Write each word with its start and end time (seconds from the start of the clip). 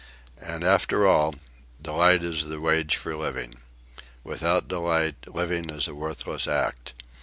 And 0.41 0.63
after 0.63 1.05
all, 1.05 1.35
delight 1.79 2.23
is 2.23 2.45
the 2.47 2.59
wage 2.59 2.95
for 2.95 3.15
living. 3.15 3.59
Without 4.23 4.67
delight, 4.67 5.27
living 5.31 5.69
is 5.69 5.87
a 5.87 5.93
worthless 5.93 6.47
act. 6.47 6.93